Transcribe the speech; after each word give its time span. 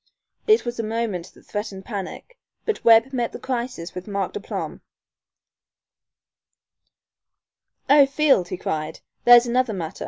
It 0.47 0.65
was 0.65 0.79
a 0.79 0.83
moment 0.83 1.31
that 1.35 1.43
threatened 1.45 1.85
panic, 1.85 2.35
but 2.65 2.83
Webb 2.83 3.13
met 3.13 3.33
the 3.33 3.39
crisis 3.39 3.93
with 3.93 4.07
marked 4.07 4.35
aplomb. 4.35 4.81
"Oh, 7.87 8.07
Field," 8.07 8.47
he 8.47 8.57
cried, 8.57 9.01
"there's 9.25 9.45
another 9.45 9.73
matter. 9.73 9.99